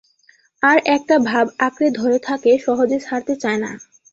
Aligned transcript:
তারা 0.63 0.81
একটা 0.95 1.15
ভাব 1.29 1.45
আঁকড়ে 1.59 1.87
ধরে 1.91 2.17
থাকে, 2.19 2.51
সহজে 2.57 2.97
ছাড়তে 2.99 3.33
চায় 3.35 3.59
না। 3.59 3.71